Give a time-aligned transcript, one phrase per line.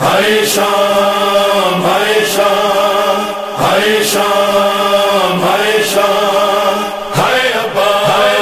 [0.00, 3.24] ہائے شام ہائے شام
[3.60, 6.78] ہائے شام ہائے شام
[7.16, 8.38] ہائے ابا ہائے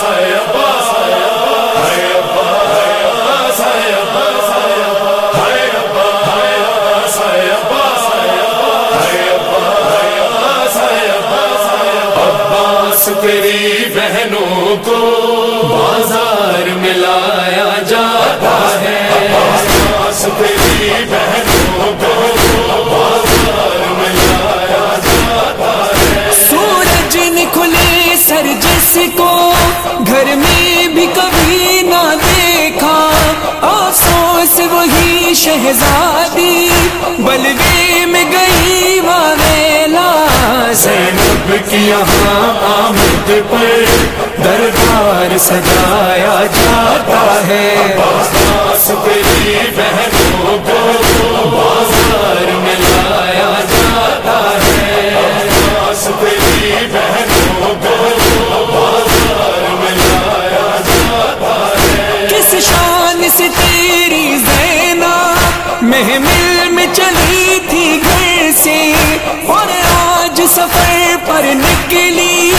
[0.00, 3.02] ہائے ابا ہائے ابا ہائے
[35.44, 36.68] شہزادی
[37.18, 40.10] بلوے میں گئی ویلا
[40.72, 43.84] زینب کی یہاں آمد پر
[44.44, 47.68] دربار سجایا جاتا ہے۔
[49.04, 50.78] تیری بہنوں کو
[51.52, 52.74] بازار میں
[66.82, 68.92] میں چلی تھی گھر سے
[69.46, 72.50] اور آج سفر پر نکلی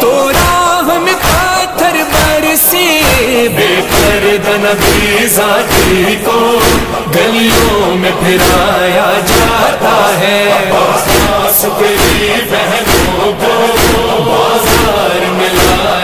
[0.00, 2.86] تو راہ میں پتھر برسے
[3.56, 6.58] بے پرد نبی ذاتی کو
[7.14, 11.64] گلیوں میں پھرایا جاتا ہے۔ عباس
[12.50, 13.54] بہنوں کو
[14.24, 16.03] بازار میں لایا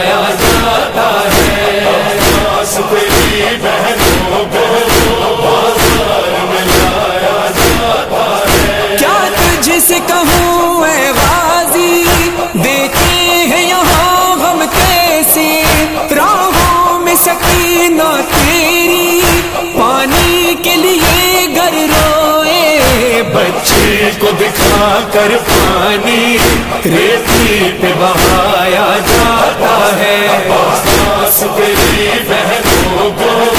[23.90, 26.36] کو دکھا کر پانی
[26.84, 33.50] ریتی پہ بہایا جاتا ہے۔ عباس تیری بہنوں کو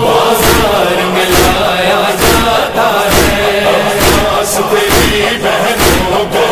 [0.00, 6.46] بازار میں لایا جاتا ہے۔ عباس تیری بہنوں کو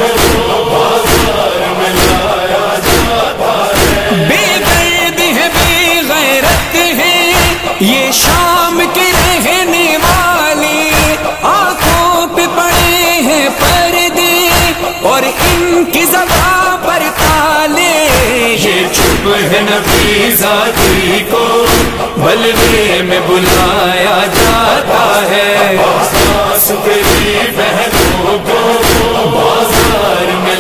[19.35, 21.67] ہے نبی ذاتی کو
[22.17, 28.61] بلوے میں بلایا جاتا ہے۔ عباس تیری بہنوں کو
[29.33, 30.55] بازار میں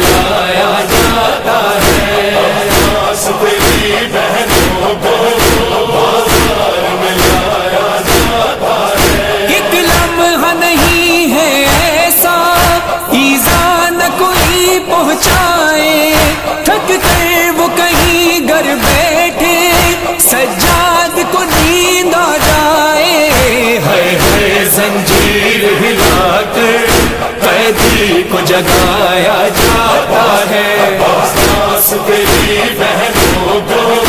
[28.31, 34.06] کو جگایا جاتا ہے۔ عباس تیری بہنوں کو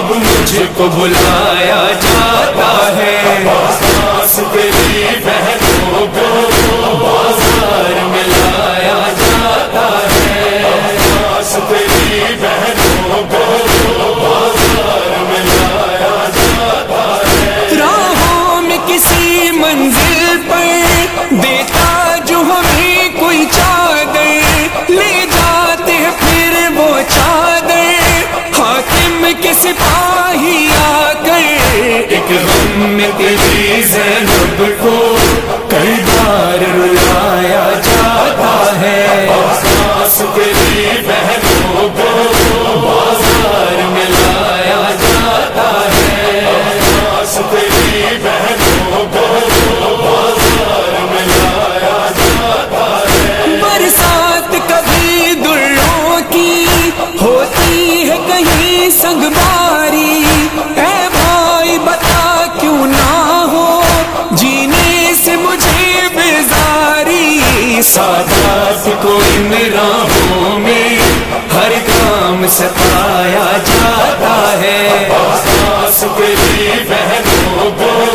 [0.00, 4.38] اب مجھ کو بلایا جاتا ہے۔ عباس
[5.24, 6.28] بہنوں کو
[7.00, 11.56] بازار میں لایا جاتا ہے۔ عباس
[12.40, 13.44] بہنوں کو
[29.78, 31.42] حاکم سپاہی آ کر
[31.74, 35.16] ایک غم میں تیری زینب کو
[35.68, 39.26] کئی بار رلایا جاتا ہے۔
[39.62, 42.29] ساس تیری بہنوں کو
[58.90, 60.22] سنگ ماری۔
[60.54, 63.82] اے بھائی، بتا کیوں نہ ہو؟
[64.30, 67.40] جینے سے مجھے بیزاری۔
[67.84, 70.98] سادات کو ان راہوں میں
[71.54, 76.04] ہر کام ستایا جاتا ہے۔ آس
[76.88, 78.14] بہنوں کو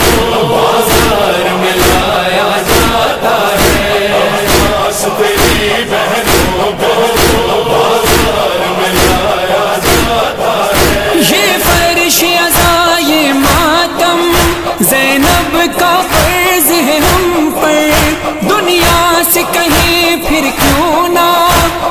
[20.59, 21.29] کیوں نہ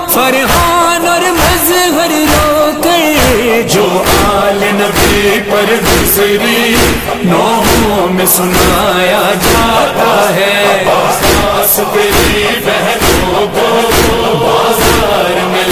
[0.09, 3.87] فرحان اور مظہر رو کر جو
[4.35, 6.75] آل نبی پر دوسری
[7.25, 13.69] نوحوں میں سنایا جاتا ہے۔ آس تیری بہنوں کو
[14.41, 15.64] بازار میں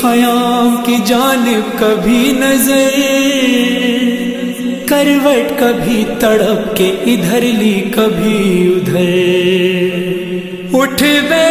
[0.00, 2.98] خیام کی جانب کبھی نظر،
[4.86, 9.08] کروٹ کبھی تڑپ کے ادھر لی، کبھی ادھر۔
[10.72, 11.47] اٹھ بے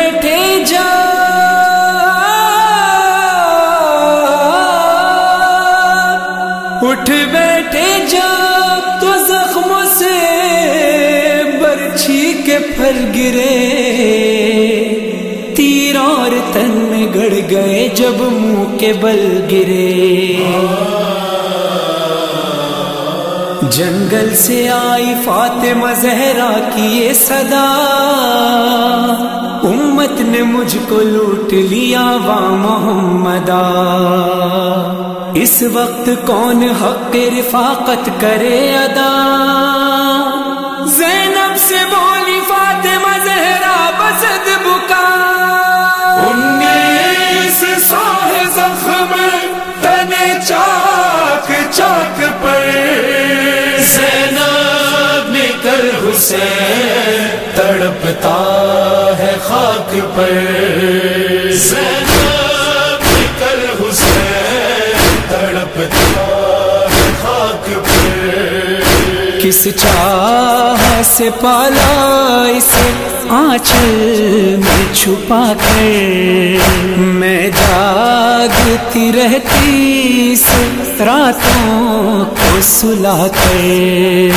[17.97, 20.33] جب منہ کے بل گرے۔
[23.69, 27.67] جنگل سے آئی فاطمہ زہرا کی یہ صدا۔
[29.63, 33.63] امت نے مجھ کو لوٹ لیا وا محمدا۔
[35.33, 39.13] اس وقت کون حق رفاقت کرے ادا؟
[56.31, 58.38] نکل حسین تڑپتا
[59.19, 60.31] ہے خاک پر۔
[61.51, 66.25] زینب نکل حسین تڑپتا
[66.91, 72.91] ہے خاک پر۔ کس چاہ سے پالا اسے
[73.30, 84.31] آنچل میں چھپا کر۔ میں جاگتی رہتی سے راتوں کو سلا کر۔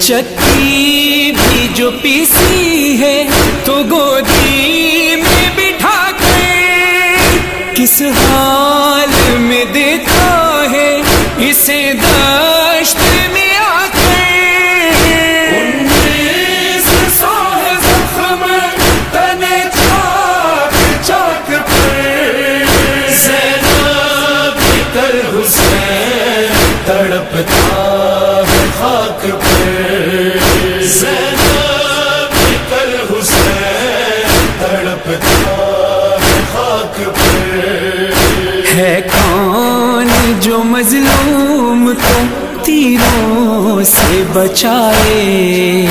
[0.00, 0.97] چکی
[1.78, 3.16] جو پیسی ہے
[3.64, 7.36] تو گودی میں بٹھا کر
[7.74, 9.10] کس حال
[9.40, 10.90] میں دیتا ہے
[11.48, 12.98] اسے دشت
[13.32, 14.26] میں آ کر
[15.52, 17.68] انیس سال
[38.74, 40.08] ہے کون
[40.40, 42.22] جو مظلوم کو
[42.62, 45.86] تیروں سے بچائے؟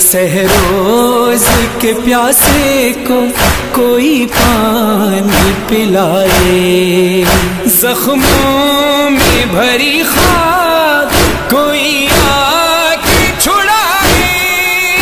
[0.00, 1.44] سہروز
[1.78, 3.24] کے پیاسے کو
[3.72, 7.24] کوئی پانی پلائے۔
[7.66, 14.98] زخموں میں بھری خاک کوئی آ کے چھڑائے۔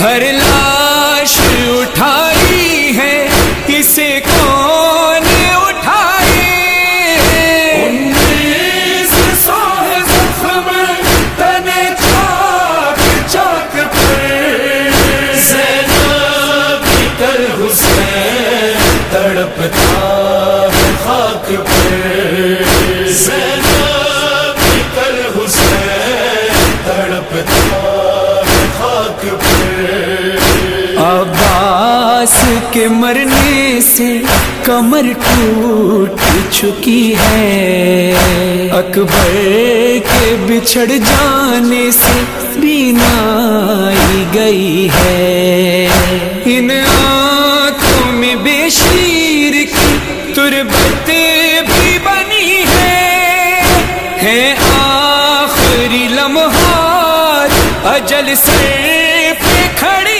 [0.00, 0.22] ہر
[32.74, 34.20] کے مرنے سے
[34.64, 36.20] کمر ٹوٹ
[36.52, 38.14] چکی ہے۔
[38.72, 39.32] اکبر
[40.10, 42.24] کے بچھڑ جانے سے
[42.60, 45.88] بینائی گئی ہے۔
[46.44, 49.98] ان آنکھوں میں بے شیر کی
[50.34, 51.10] تربت
[51.66, 53.62] بھی بنی ہے۔
[54.22, 60.13] ہے آخری لمحات اجل سے پہ کھڑی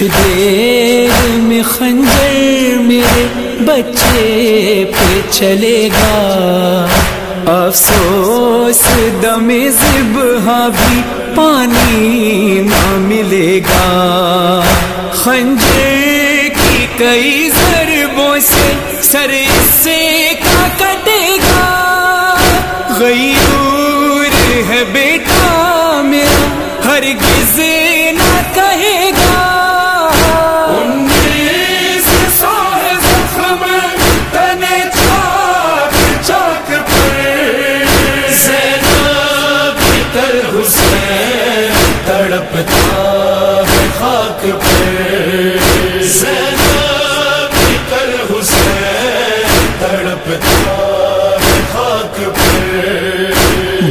[0.00, 3.26] کچھ دیر میں خنجر میرے
[3.60, 6.86] بچے پہ چلے گا۔
[7.46, 8.80] افسوس
[9.22, 11.00] دم زبہ بھی
[11.34, 14.62] پانی نہ ملے گا۔
[15.12, 19.30] خنجر کی کئی ضربوں سے سر
[19.82, 22.36] سے کا کٹے گا۔
[22.98, 24.28] غیور
[24.68, 26.46] ہے بیٹا میرا،
[26.84, 27.49] ہرگز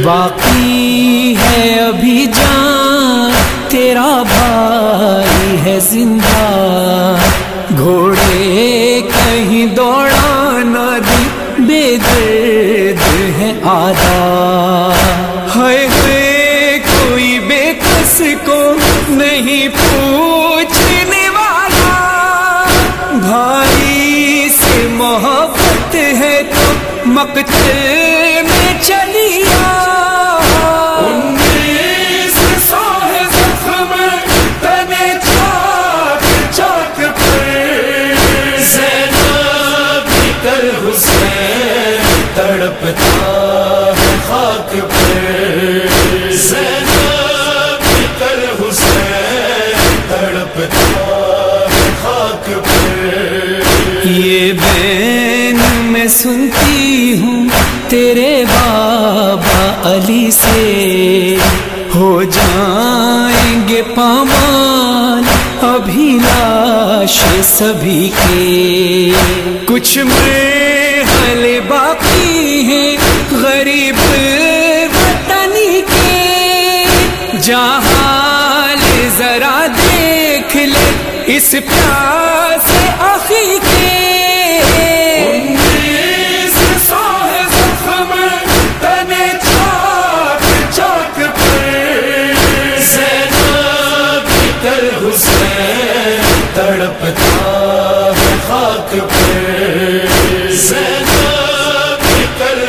[0.04, 3.32] باقی ہے ابھی جان،
[3.68, 7.16] تیرا بھائی ہے زندہ۔
[7.78, 11.28] گھوڑے کہیں دوڑا نہ دی
[11.58, 14.92] بے درد ہے آدھا۔
[15.56, 18.74] ہے ہے کوئی بے کس کو
[19.08, 22.64] نہیں پوچھنے والا۔
[23.12, 26.72] بھائی سے محبت ہے تو
[27.06, 27.99] مقتل
[56.22, 57.48] سنتی ہوں
[57.88, 61.36] تیرے بابا علی سے۔
[61.94, 65.22] ہو جائیں گے پامان
[65.66, 69.12] ابھی لاش سبھی کے۔
[69.64, 72.96] کچھ مرحل باقی ہیں
[73.30, 73.96] غریب
[74.94, 76.84] وطنی کے۔
[77.42, 80.90] جہال ذرا دیکھ لے،
[81.26, 83.58] اس پیاس آخی
[95.20, 100.06] حسین تڑپتا ہے خاک پہ
[100.58, 102.04] زینب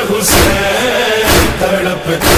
[0.10, 2.36] حسین تڑپتا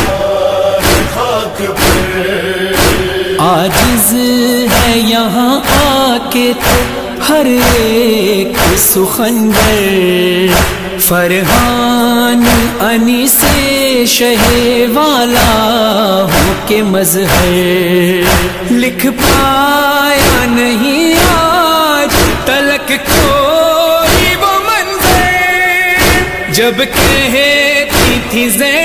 [0.83, 4.13] ہے خاک پہ آجز
[4.73, 6.81] ہے یہاں آ کے تو
[7.29, 10.51] ہر ایک سخنگر
[11.07, 12.43] فرحان
[12.79, 14.43] انی سے شہ
[14.93, 28.49] والا ہو کے مظہر لکھ پایا نہیں آج، تلک کوئی وہ منظر۔ جب کہتی تھی
[28.49, 28.82] زین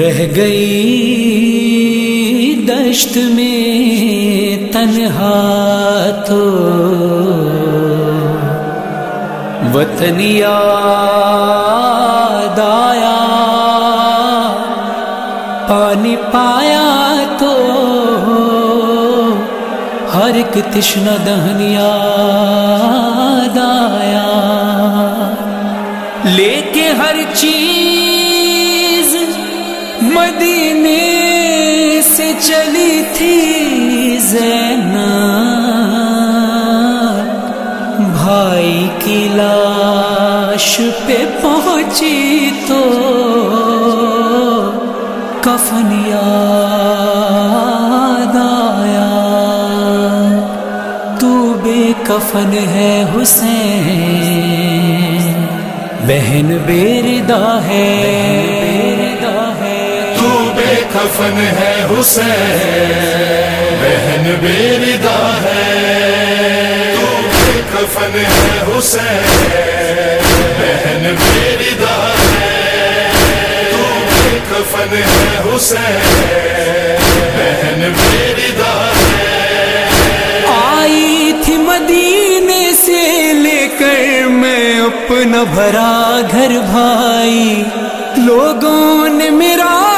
[0.00, 0.60] رہ گئی
[2.68, 5.32] دشت میں تنہا
[6.26, 6.44] تو
[9.74, 10.50] وطن یاد
[12.58, 13.18] آیا،
[15.68, 16.88] پانی پایا
[17.38, 17.52] تو
[20.14, 24.28] ہر ایک تشن دہن یاد آیا۔
[26.36, 27.99] لے کے ہر چیز
[41.10, 42.80] پہ پہنچی تو
[45.40, 49.08] کفن یاد آیا۔
[51.20, 51.30] تو
[51.62, 55.44] بے کفن ہے حسین۔
[56.06, 57.88] بہن بیردا ہے۔
[60.18, 71.14] تو بے کفن ہے حسین۔ بہن بیردا ہے۔ تو بے کفن ہے حسین۔ بہن
[71.80, 72.60] دار ہے
[74.50, 75.98] کفن ہے حسین۔
[77.36, 87.62] بہن بیردا ہے۔ آئی تھی مدینے سے لے کر میں اپنا بھرا گھر بھائی۔
[88.16, 89.89] لوگوں نے میرا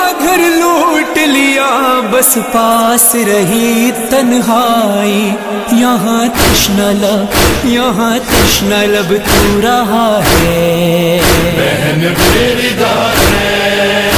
[2.13, 5.31] بس پاس رہی تنہائی۔
[5.73, 11.21] یہاں تشن لب، یہاں تشن لب تو رہا ہے۔
[11.57, 14.11] بہن بیردا ہے،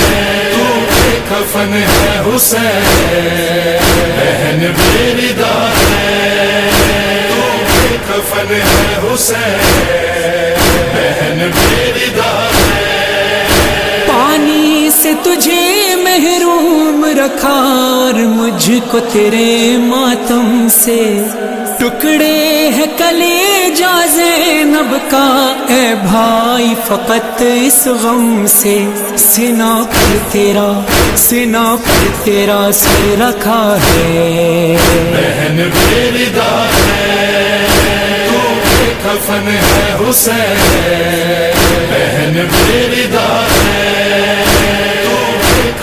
[0.57, 0.85] تو
[1.29, 3.77] کفن ہے حسین۔
[4.17, 6.71] بہن بیردا ہے،
[7.29, 10.55] تو کفن ہے حسین۔
[10.95, 12.94] بہن بیردا ہے۔
[15.03, 17.55] سے تجھے محروم رکھا
[18.05, 21.25] اور مجھ کو تیرے ماتم سے۔
[21.79, 28.85] ٹکڑے ہے کلے جا زینب کا، اے بھائی فقط اس غم سے۔
[29.17, 30.81] سنا پر تیرا،
[31.17, 34.77] سنا پر تیرا سر رکھا ہے۔
[35.13, 35.61] بہن
[36.81, 37.67] ہے،
[38.29, 38.55] تو
[39.05, 41.51] کفن ہے حسین۔
[41.91, 42.39] بہن
[43.65, 43.84] ہے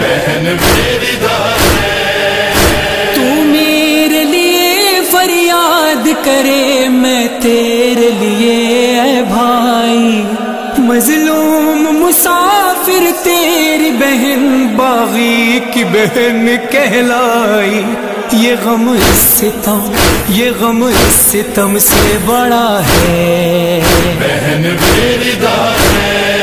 [0.00, 10.22] بہن بیردا ہے۔ تو میرے لیے فریاد کرے میں تیرے لیے اے بھائی۔
[10.78, 17.82] مظلوم مسافر تیری بہن باغی کی بہن کہلائی۔
[18.32, 18.96] یہ غم
[19.36, 19.92] ستم
[20.28, 23.80] یہ غم ستم سے بڑا ہے۔
[24.18, 26.35] بہن بیردا ہے۔ تو بے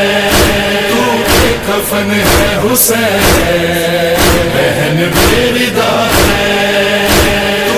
[1.73, 4.17] کفن ہے حسین،
[4.53, 5.93] بہن بیردا
[6.27, 7.69] ہے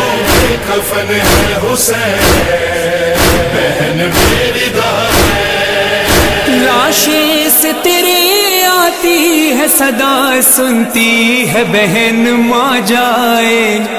[0.67, 3.13] کفن ہے حسین،
[3.53, 13.94] بہن بیردا ہے لاشیں سے تیرے آتی ہے، صدا سنتی ہے، بہن ماں جائے۔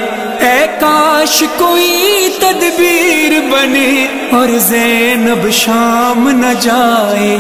[0.56, 7.36] اے کاش کوئی تدبیر بنے اور زینب شام نہ جائے۔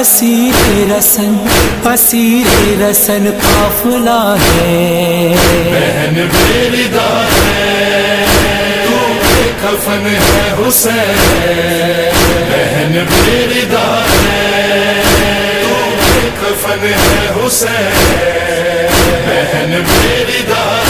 [0.00, 1.36] اسیر رسن
[1.84, 8.24] اسیر رسن قافلہ ہے۔ بہن بیردا ہے،
[8.84, 9.12] تو
[9.62, 11.14] کفن ہے حسین۔
[12.50, 15.02] بہن بیردا ہے،
[15.62, 15.94] تو
[16.40, 17.90] کفن ہے حسین۔
[19.26, 20.83] بہن بیردا ہے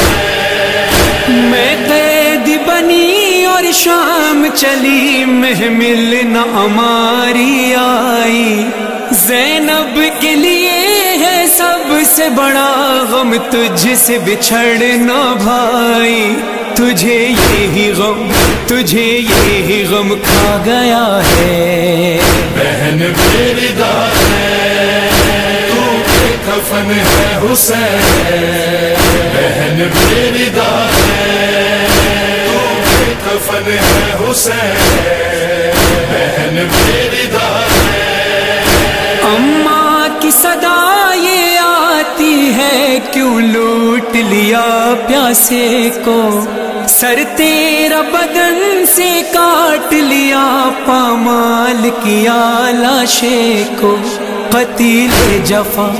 [1.34, 8.66] میں قید بنی اور شام چلی، محمل نہ ہماری آئی۔
[9.10, 10.78] زینب کے لیے
[11.18, 16.34] ہے سب سے بڑا غم تجھ سے بچھڑنا بھائی۔
[16.74, 18.28] تجھے یہی غم،
[18.66, 22.18] تجھے یہی غم کھا گیا ہے۔
[22.56, 24.73] بہن بیردا ہے۔
[26.54, 28.94] کفن ہے حسین،
[29.34, 31.86] بہن بیردا ہے۔
[33.24, 35.70] کفن ہے حسین،
[36.10, 46.44] بہن بیردا ہے۔ اماں کی صدا یہ آتی ہے، کیوں لوٹ لیا پیاسے کو؟
[46.88, 53.96] سر تیرا بدن سے کاٹ لیا، پامال کیا لاشے کو؟
[54.54, 55.90] قتیل جفا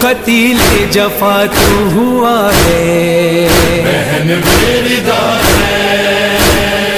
[0.00, 0.56] قتیل
[0.90, 3.48] جفا تو ہوا ہے۔
[3.84, 6.38] بہن بیردا ہے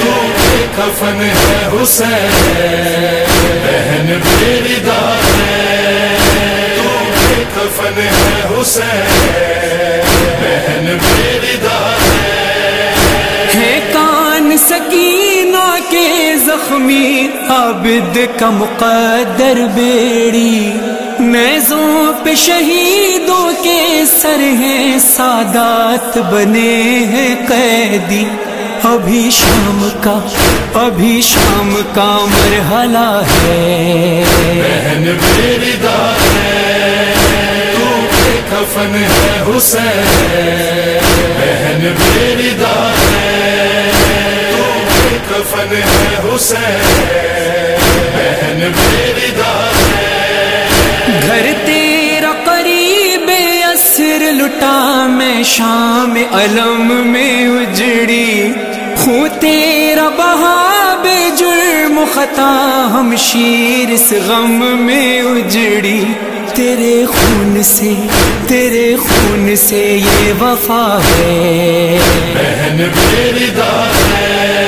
[0.03, 0.13] تو
[0.77, 3.25] کفن ہے حسین۔
[3.65, 6.17] بہن بیردا ہے
[6.77, 7.05] تو
[7.55, 10.01] کفن ہے حسین۔
[10.41, 12.30] بہن بیردا ہے ہے۔
[14.69, 20.73] سکینہ کے زخمی عابد کا مقدر بیڑی
[21.19, 28.25] نیزوں پہ شہیدوں کے سر ہیں سادات بنے ہیں قیدی
[28.83, 30.19] ابھی شام کا،
[30.75, 37.15] ابھی شام کا مرحلہ ہے۔ بہن میری داد ہے،
[37.75, 38.07] تو
[38.51, 40.99] کفن ہے حسین۔
[41.41, 43.40] بہن میری داد ہے۔
[45.31, 46.81] کفن ہے حسین
[48.15, 50.69] بہن میری ہے
[51.27, 53.31] گھر تیرا قریب
[53.73, 58.53] اسر لٹا میں شام علم میں اجڑی۔
[59.07, 61.07] ہوں تیرا بہاب
[61.39, 62.51] جرم خطا
[62.93, 66.05] ہم شیر اس غم میں اجڑی۔
[66.55, 67.95] تیرے خون سے
[68.47, 71.99] تیرے خون سے یہ وفا ہے۔
[72.35, 74.60] بہن میری داد ہے بے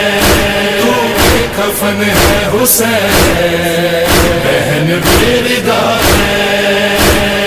[1.57, 4.05] کفن ہے حسین،
[4.45, 6.97] بہن میری داد ہے۔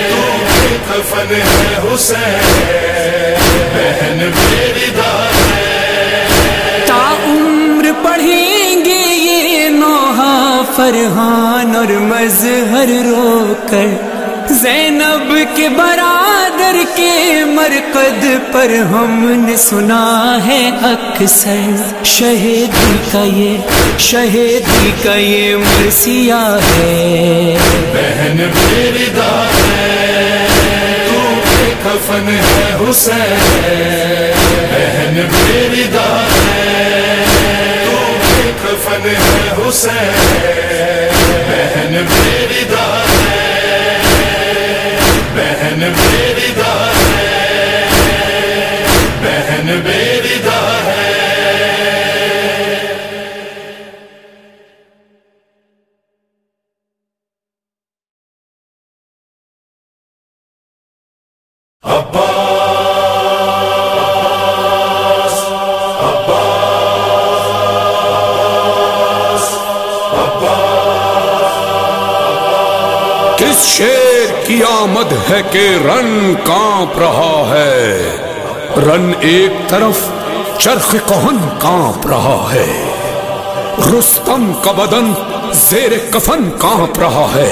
[0.10, 0.46] تو
[0.90, 3.36] کفن ہے حسین،
[3.74, 13.88] بہن میری داد ہے۔ تا عمر پڑھیں گے یہ نوحہ فرحان اور مظہر رو کر،
[14.54, 16.25] زینب کے برابر
[16.66, 23.58] برادر کے مرکد پر ہم نے سنا ہے اکثر شہیدی کا یہ
[24.00, 27.58] شہیدی کا یہ مرثیہ ہے۔
[27.94, 30.48] بہن میری داد ہے،
[31.08, 31.42] تو
[31.84, 34.32] کفن ہے حسین۔
[34.72, 37.24] بہن میری داد ہے،
[37.86, 38.18] تو
[38.64, 40.14] کفن ہے حسین۔
[41.48, 43.52] بہن میری داد ہے،
[45.36, 45.92] بہن
[73.38, 78.18] کس شیر کی آمد ہے کہ رن کانپ رہا ہے؟
[78.78, 80.00] رن ایک طرف
[80.60, 82.68] چرخ کہن کانپ رہا ہے،
[83.88, 85.14] رستم کا بدن
[85.62, 87.52] زیر کفن کانپ رہا ہے،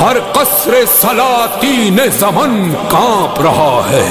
[0.00, 4.08] ہر قصر سلاطین زمن کانپ رہا ہے۔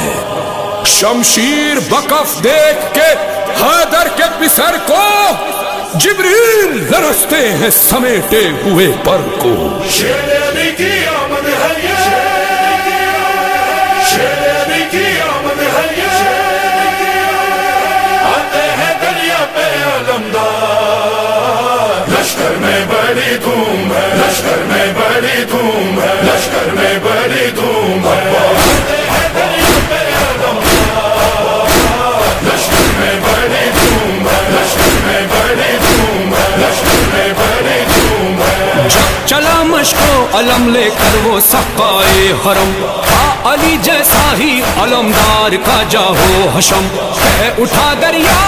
[0.86, 3.12] شمشیر بکف دیکھ کے
[3.62, 5.04] حیدر کے پسر کو
[6.04, 9.54] جبریل لرستے ہیں سمیٹے ہوئے پر کو۔
[9.92, 11.98] شیر علی کی آمد ہے یہ
[14.10, 16.16] شیر علی کی آمد ہے یہ
[18.26, 21.14] آتے ہیں دریا پہ علمدار
[22.12, 27.85] لشکر میں بڑی دھوم ہے، لشکر میں بڑی دھوم ہے، لشکر میں بڑی دھوم
[39.26, 42.86] چلا مشکو علم لے کر وہ سقائے حرم۔
[43.46, 46.88] علی جیسا ہی علمدار کا جاہو حشم۔
[47.38, 48.40] کہہ اٹھا دریا۔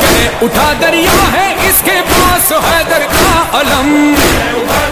[0.00, 4.86] کہہ اٹھا دریا ہے اس کے پاس حیدر کا علم کا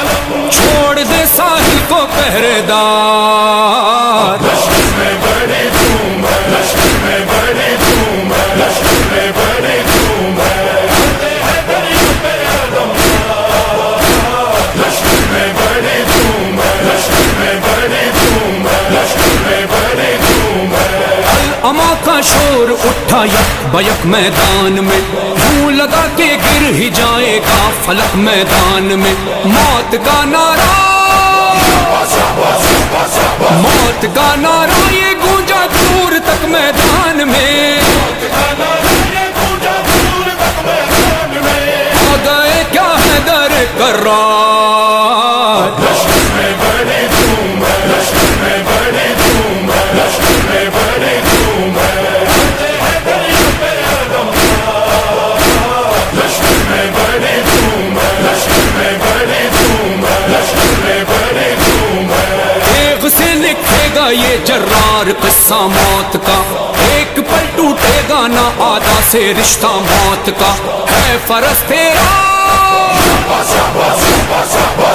[0.00, 4.36] علم۔ چھوڑ دے ساحل کو پہرے دار۔
[23.72, 25.00] بیک میدان میں
[25.40, 30.70] یوں لگا کے گر ہی جائے گا فلک میدان میں۔ موت کا نعرہ۔
[33.62, 37.80] موت کا نعرہ، یہ گونجا دور تک میدان میں۔ یہ
[41.32, 44.04] میں آ گئے کیا ہے در کر
[45.80, 51.29] لشکر میں بڑی دھوم ہے لشکر میں بڑی دھوم ہے لشکر میں بڑی
[64.12, 70.54] یہ جرار قصہ موت کا۔ ایک پر ٹوٹے گا نہ آدھا سے رشتہ موت کا۔
[70.90, 72.30] ہے فرض تیرا۔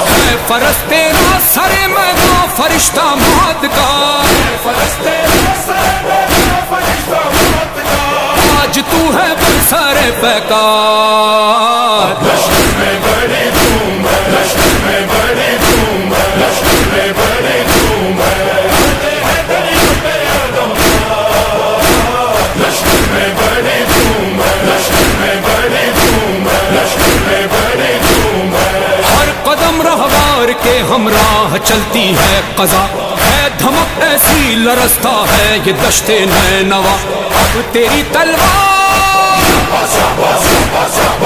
[0.10, 4.22] ہے فرس تیرا سر میدان فرشتہ مات کا۔
[8.62, 9.34] آج تو ہے
[9.70, 12.14] سر پیکار
[12.78, 14.44] میں بڑی دھوم ہے
[14.84, 16.14] میں بڑی دھوم
[16.94, 18.22] میں بڑی دھوم
[30.96, 32.84] ہمراہ چلتی ہے قضا۔
[33.22, 36.94] ہے دھمک ایسی لرستا ہے یہ دشتے نئے نوا
[37.40, 39.42] اب تیری تلوار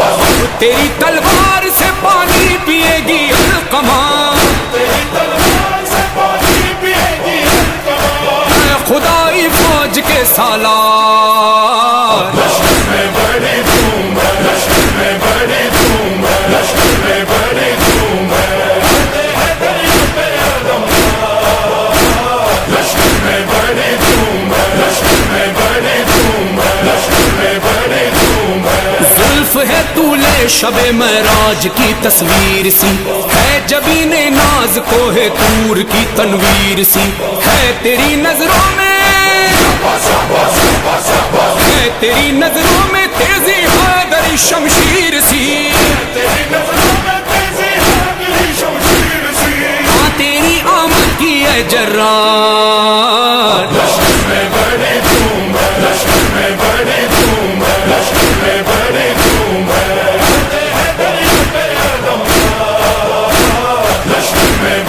[0.03, 4.01] اب تیری تلوار سے پانی پیے گی القما
[4.73, 4.87] اے
[8.87, 12.33] خدائی فوج کے سالار۔
[12.89, 14.17] میں بڑی دھوم
[14.97, 17.71] میں بڑی دھوم میں بڑی
[29.67, 32.91] ہے زلف ہے شب معراج کی تصویر سی۔
[33.35, 37.09] ہے جبین ناز کو ہے تور کی تنویر سی۔
[37.47, 38.87] ہے تیری نظروں میں
[41.65, 45.69] ہے تیری نظروں میں تیزی حیدر شمشیر سی۔
[46.13, 47.19] تیری ہے
[49.87, 53.67] ہاں تیری آمد کی ہے جرار
[56.39, 59.87] میں دھوم ہے لشکر میں دھوم ہے
[64.05, 64.79] لشکر میں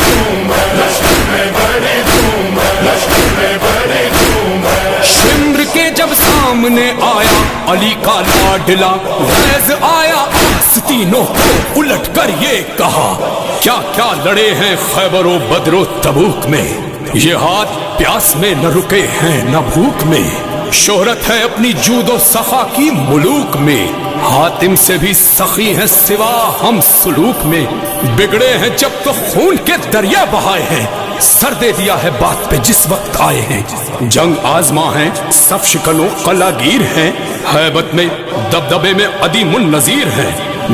[0.00, 7.38] دھوم ہے لشکر میں دھوم ہے لشکر میں دھوم ہے شمر کے جب سامنے آیا،
[7.72, 13.08] علی کا لاڈلا غیظ آیا آستینوں کو الٹ کر یہ کہا،
[13.60, 16.68] کیا کیا لڑے ہیں خیبر و بدر و تبوک میں؟
[17.14, 22.18] یہ ہاتھ پیاس میں نہ رکے ہیں، نہ بھوک میں۔ شہرت ہے اپنی جود و
[22.18, 23.86] صفا کی ملوک میں۔
[24.22, 27.66] حاتم سے بھی سخی ہیں سوا ہم سلوک میں۔
[28.16, 30.86] بگڑے ہیں جب تو خون کے دریا بہائے ہیں۔
[31.20, 33.62] سر دے دیا ہے بات پہ جس وقت آئے ہیں۔
[34.00, 37.12] جنگ آزما ہیں سب شکنوں قلعہ گیر ہیں۔
[37.54, 38.06] حیبت میں
[38.52, 40.30] دبدبے میں عدیم النظیر ہیں۔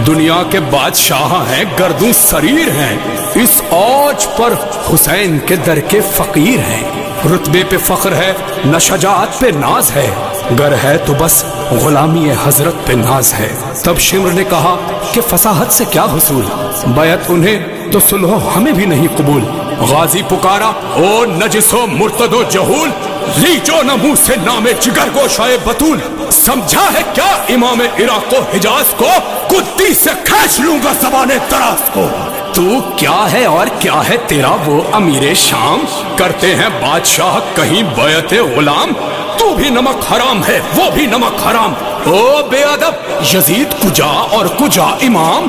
[0.07, 2.97] دنیا کے بادشاہ ہیں، گردوں سریر ہیں۔
[3.35, 4.55] اس اوج پر
[4.95, 8.33] حسین کے در کے فقیر ہیں۔ رتبے پہ فخر ہے،
[8.65, 10.15] نہ شجاعت پہ ناز ہے۔
[10.59, 14.77] گر ہے تو بس غلامی حضرت پہ ناز ہے۔ تب شمر نے کہا
[15.13, 16.45] کہ فصاحت سے کیا حصول؟
[16.87, 19.45] بیعت انہیں تو سلو ہمیں بھی نہیں قبول۔
[19.79, 22.89] غازی پکارا، او نجس و مرتد و جہول،
[23.37, 25.99] لی جو نہ منہ سے نام جگر کو شائع بطول۔
[26.31, 29.09] سمجھا ہے کیا امام عراق و حجاز کو؟
[29.49, 32.09] کتی سے کھینچ لوں گا زبان تراز کو۔
[32.57, 32.63] تو
[32.97, 35.79] کیا ہے اور کیا ہے تیرا وہ امیر شام؟
[36.17, 38.93] کرتے ہیں بادشاہ کہیں بیعت غلام۔
[39.39, 41.73] تو بھی نمک حرام ہے، وہ بھی نمک حرام۔
[42.05, 42.93] او بے ادب،
[43.35, 45.47] یزید کجا اور کجا امام؟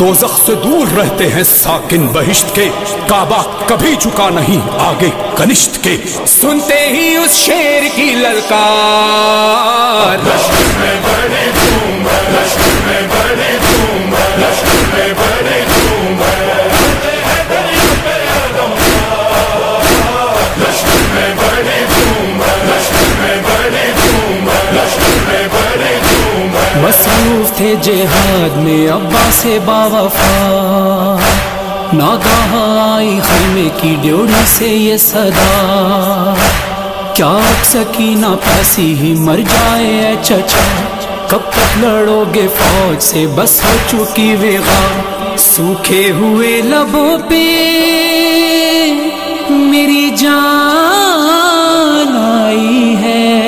[0.00, 2.68] دوزخ سے دور رہتے ہیں ساکن بہشت کے۔
[3.06, 10.88] کعبہ کبھی چکا نہیں، آگے کنشت کے۔ سنتے ہی اس شیر کی للکار۔ لشکر
[12.86, 13.67] میں بڑی
[26.82, 31.16] مصروف تھے جہاد میں ابا سے باوفا۔
[31.92, 32.54] ناگاہ
[32.94, 36.34] آئی خیمے کی ڈیوڑی سے یہ صدا۔
[37.14, 40.87] کیا اب سکینہ پیسی ہی مر جائے اے چچا۔
[41.28, 45.02] کب تک لڑو گے فوج سے؟ بس ہو چکی ویغا
[45.38, 47.44] سوکھے ہوئے لبوں پہ
[49.50, 53.46] میری جان آئی ہے۔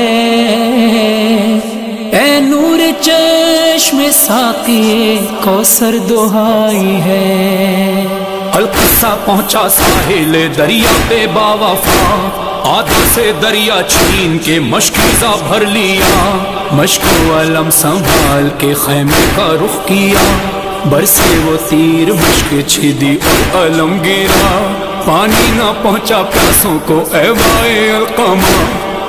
[2.13, 8.07] اے نور چشم ساقی کوثر دہائی ہے۔
[8.53, 12.29] القصہ پہنچا ساحل دریا پہ باوفا۔
[12.65, 14.90] آدھا سے دریا چھین کے مش
[15.23, 16.39] مشکیزہ بھر لیا۔
[16.73, 20.51] مشک و علم سنبھال کے خیمے کا رخ کیا۔
[20.91, 23.19] برسے وہ تیر مشک چھدی
[23.53, 24.73] اور علم گرا۔
[25.05, 28.65] پانی نہ پہنچا پیاسوں کو اے وائے القمہ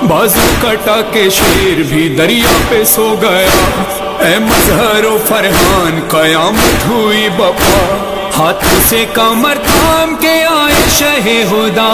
[0.08, 3.84] بازو کٹا کے شیر بھی دریا پہ سو گیا۔
[4.20, 7.98] اے مظہر و فرحان، قیامت ہوئی بپا۔
[8.38, 11.94] ہاتھوں سے کمر تھام کے آئے شہ ہدا۔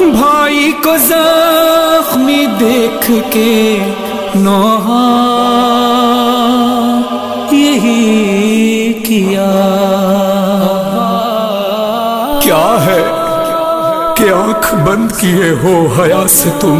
[0.00, 1.85] بھائی کو زخمی
[2.60, 3.78] دیکھ کے
[4.34, 5.02] نوحا
[7.52, 9.50] یہی کیا۔
[12.42, 13.04] کیا ہے
[14.16, 16.78] کہ آنکھ بند کیے ہو حیا سے تم؟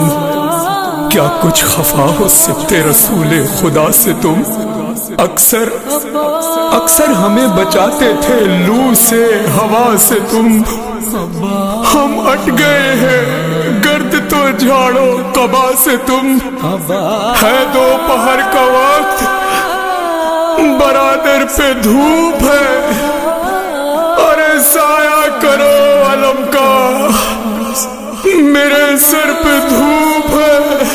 [1.10, 4.34] کیا کچھ خفا ہو سکتے رسول خدا سے تم؟
[5.18, 5.68] اکثر
[6.72, 10.62] اکثر ہمیں بچاتے تھے لو سے، ہوا سے تم۔
[11.94, 13.56] ہم اٹ گئے ہیں۔
[14.59, 16.38] جھاڑو قبا سے تم۔
[17.42, 19.23] ہے دوپہر کا وقت۔
[20.61, 22.90] برادر پہ دھوپ ہے۔
[24.19, 27.09] ارے سایہ کرو علم کا۔
[28.25, 30.88] میرے سر پہ دھوپ ہے۔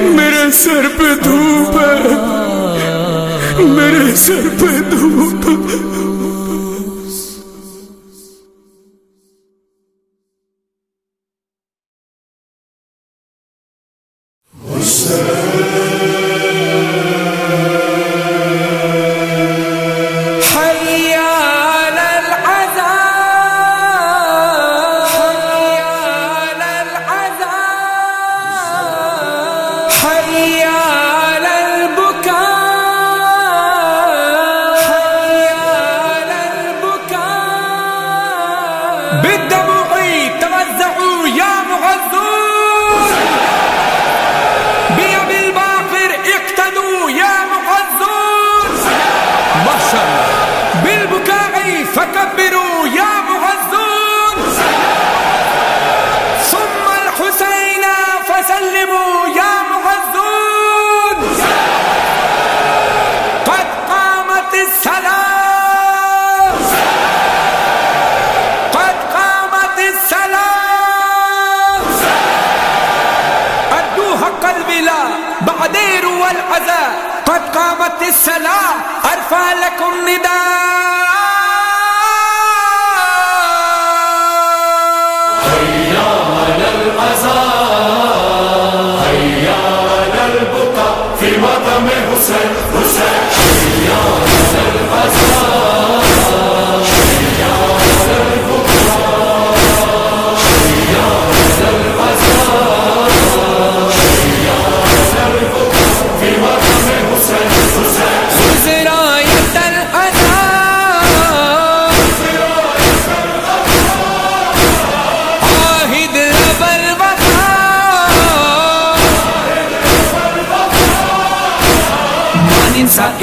[0.00, 2.02] میرے سر پہ دھوپ ہے۔
[3.58, 5.50] میرے سر پہ دھوپ۔
[39.22, 39.45] Big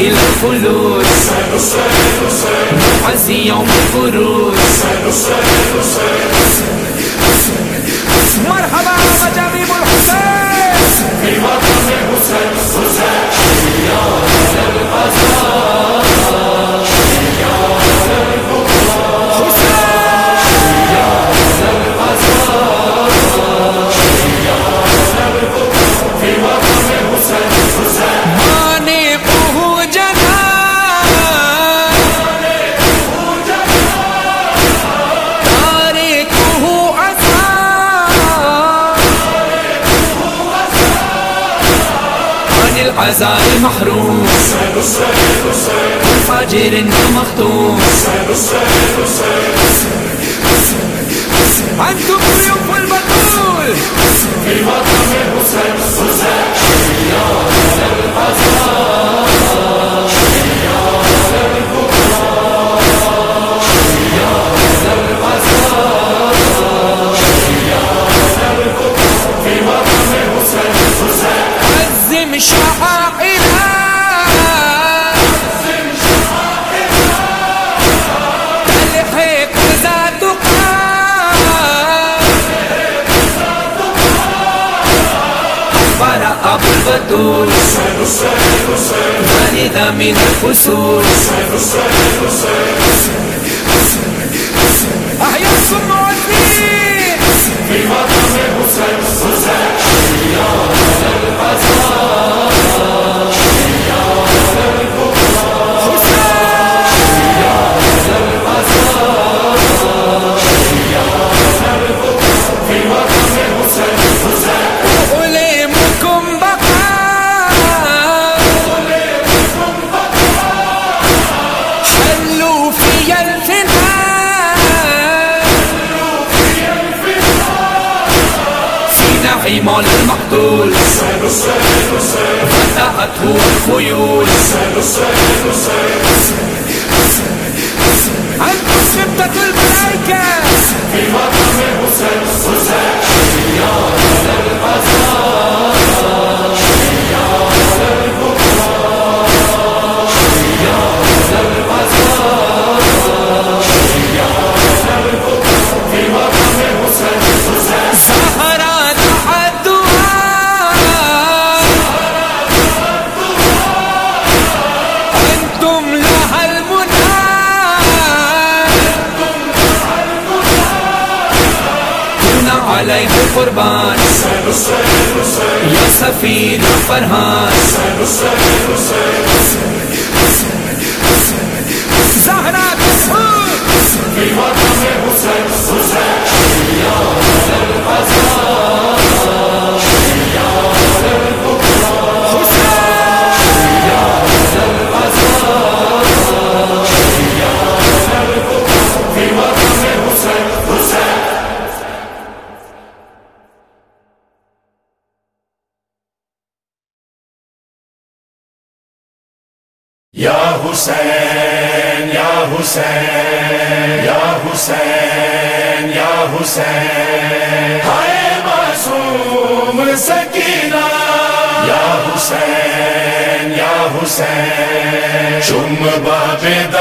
[0.04, 1.06] ننسى إلى الخلود
[3.04, 4.54] نعزي يوم الخروج
[43.63, 44.28] محروم
[46.28, 47.80] فاجر انت مخطوم
[51.89, 53.76] أنتم اليوم البطول
[54.45, 54.99] في وطن
[55.39, 56.43] حسين حسين
[56.86, 58.43] شيعة القاسم
[87.13, 87.47] أبو البتول
[89.54, 91.04] والد من الفصول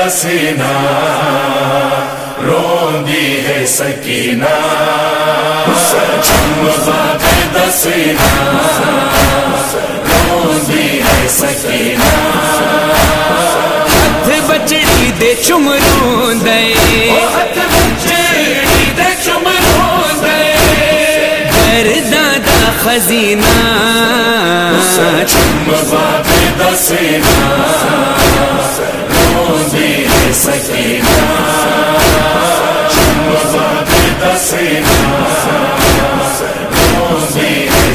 [0.03, 0.71] حسینا
[2.43, 4.55] روندی ہے سکینہ۔
[5.91, 7.25] سچم بات
[7.55, 8.31] دسینا
[10.09, 12.11] روندی ہے سکینہ۔
[13.93, 20.27] ہاتھ بچڑی دے چم روند ہاتھ بچڑی دے چم روند
[21.55, 23.55] گھر دادا خزینہ۔
[24.95, 26.29] سچم بات
[26.59, 28.22] دسینا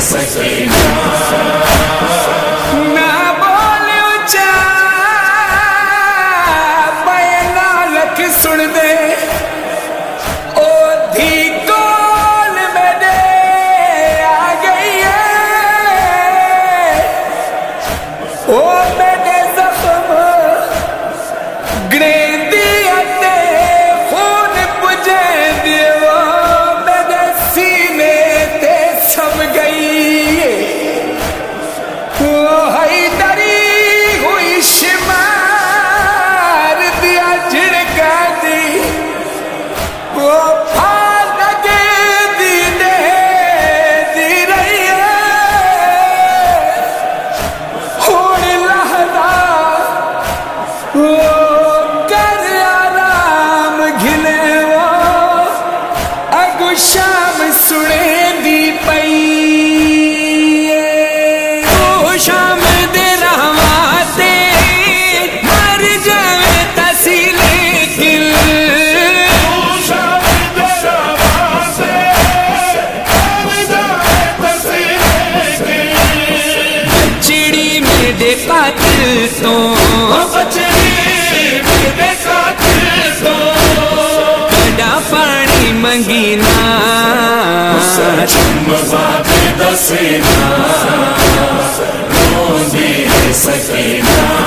[0.10, 0.97] سکینہ
[88.68, 89.28] مفاد
[89.60, 90.50] دسینا
[92.34, 94.47] روزی سکینہ۔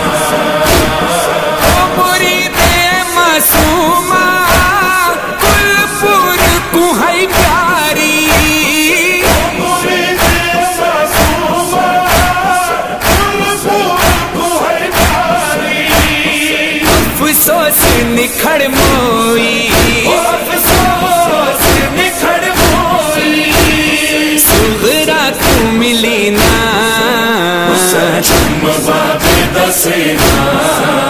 [29.71, 31.00] دسینا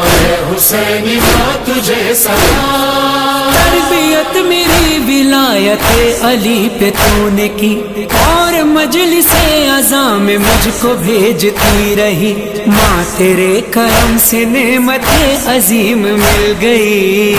[0.02, 7.82] اے حسینی ماں تجھے سلام۔ تربیت میری ولایت علی پہ تو نے کی،
[8.26, 9.36] اور مجلس
[9.78, 12.34] ازاں میں مجھ کو بھیجتی رہی۔
[12.68, 15.10] ماں تیرے کرم سے نعمت
[15.48, 17.36] عظیم مل گئی۔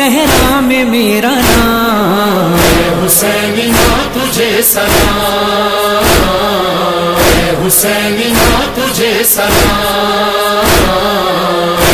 [0.00, 7.19] صحیفہ زہرا میں میرا نام۔ حسین ہاں تجھے سلام۔
[7.50, 10.64] اے حسینی ماں تجھے سلام۔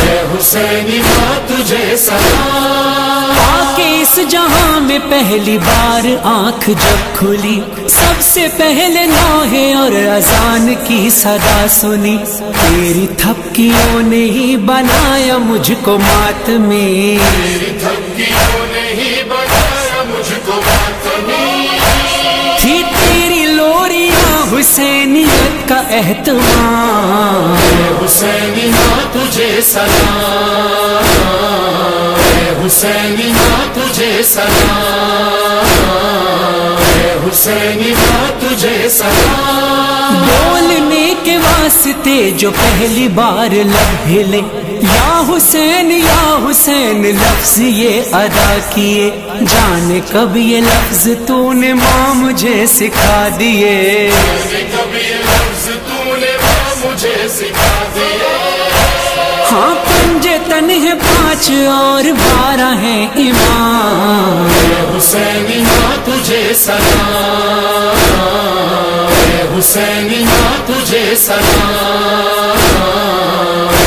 [0.09, 7.61] اے حسینی ماں تجھے سلام۔ آ کے اس جہاں میں پہلی بار آنکھ جب کھلی
[7.89, 15.71] سب سے پہلے نوحے اور اذان کی صدا سنی۔ تیری تھپکیوں نے ہی بنایا مجھ
[15.81, 17.77] کو مات میں۔ تیری
[24.77, 31.05] حسینیت کا اہتمام اے حسینی ماں تجھے سلام۔
[32.27, 35.65] اے حسینی ماں تجھے سلام۔
[36.95, 44.41] اے حسینی ماں تجھے سلام۔ بولنے کے واسطے جو پہلی بار لب ہلے
[44.83, 52.13] یا حسین یا حسین، لفظ یہ ادا کیے۔ جانے کب یہ لفظ تو نے ماں
[52.13, 57.83] مجھے سکھا دیے۔ لفظ تو نے ماں مجھے سکھا
[59.51, 68.86] ہاں پنجے تن ہے پانچ اور بارہ ہیں امام اے حسینی ماں تجھے سلام۔
[69.47, 72.57] اے حسینی ماں تجھے سلام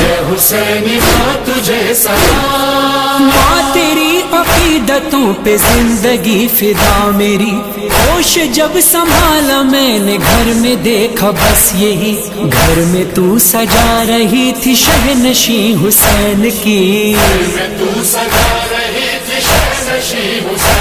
[0.00, 7.50] اے حسینی ماں تجھے سلام ماں تیری عقیدتوں پہ زندگی فدا میری
[7.98, 12.14] ہوش جب سنبھالا میں نے گھر میں دیکھا بس یہی۔
[12.52, 17.14] گھر میں تو سجا رہی تھی شہنشی حسین کی۔
[17.54, 20.79] میں تو سجا رہی تھی شہنشی حسین کی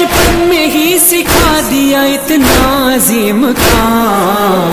[0.00, 4.70] بچپن میں ہی سکھا دیا اتنا عظیم کام۔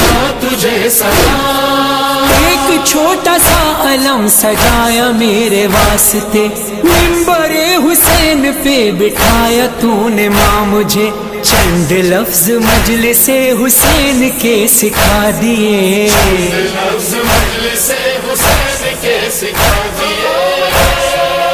[0.01, 6.47] ماں تجھے سلام۔ ایک چھوٹا سا علم سجایا میرے واسطے۔
[6.83, 11.09] ممبر حسین پہ بٹھایا تو نے ماں مجھے۔
[11.53, 13.25] چند لفظ مجلس
[13.59, 17.89] حسین کے سکھا دیے۔ لفظ مجلس
[18.25, 20.31] حسین کے سکھا دیے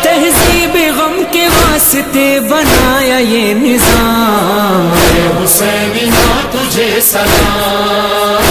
[0.03, 8.43] تہذیب غم کے واسطے بنایا یہ نظام۔ اے حسینی ماں تجھے سلام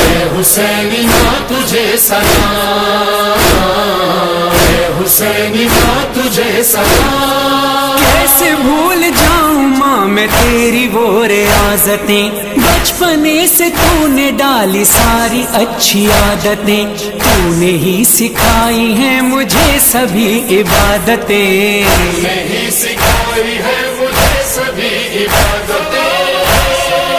[0.00, 3.38] اے حسینی ماں تجھے سلام
[4.68, 8.93] اے حسینی ماں تجھے سلام کیسے بھول
[10.24, 16.84] ہے تیری وہ ریاضتیں۔ بچپنے سے تو نے ڈالی ساری اچھی عادتیں۔
[17.18, 21.84] تو نے ہی سکھائی ہیں مجھے سبھی عبادتیں۔
[22.22, 26.44] نہیں سکھائی ہے مجھے سبھی عبادتیں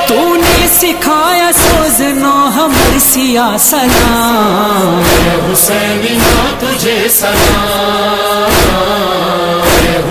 [0.08, 1.85] تو نے سکھایا سو
[2.28, 5.02] ہمر سیا سلام
[5.52, 6.20] حسینی
[6.60, 8.52] تجھے سلام۔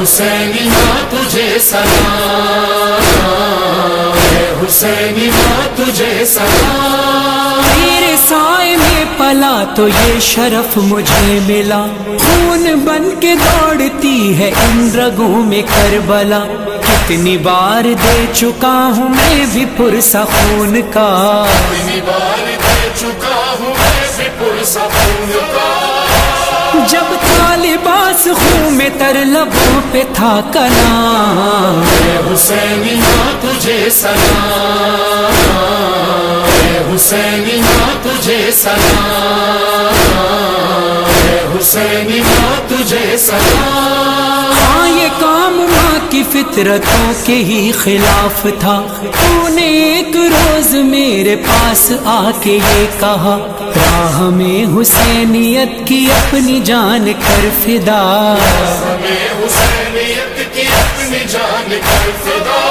[0.02, 0.68] حسینی
[1.10, 2.94] تجھے سلام۔
[4.62, 5.30] حسینی
[5.74, 14.38] تجھے سلام۔ تیرے سائے میں پلا تو یہ شرف مجھے ملا۔ خون بن کے دوڑتی
[14.38, 16.44] ہے ان رگوں میں کربلا۔
[17.04, 21.08] کتنی بار دے چکا ہوں میں بھی پرسا خون کا۔
[22.06, 25.68] بار دے چکا ہوں میں بھی پرسا خون کا۔
[26.88, 31.82] جب تھا لباس خون میں تر لبوں پہ تھا کلام
[32.32, 35.34] حسینی ماں تجھے سلام۔
[37.60, 39.94] ماں تجھے سلام۔
[42.20, 45.33] ماں تجھے سلام۔ ہاں یہ ماں
[46.10, 52.86] کی فطرتوں کے ہی خلاف تھا۔ تو نے ایک روز میرے پاس آ کے یہ
[53.00, 53.38] کہا،
[53.76, 58.34] راہ میں حسینیت کی اپنی جان کر فدا۔
[58.80, 62.63] ہمیں حسینیت کی اپنی جان کر فدا۔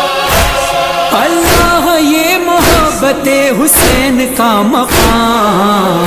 [3.13, 6.05] محبت حسین کا مقام۔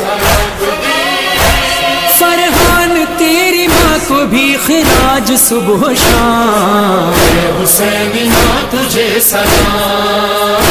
[2.20, 10.64] فرحان تیری ماں کو بھی خراج صبح و شام۔ اے حسینی ماں تجھے سلام۔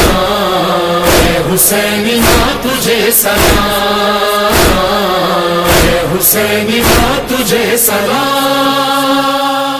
[1.05, 4.53] اے حسینی ماں تجھے سلام۔
[5.83, 9.78] اے حسینی ماں تجھے سلام۔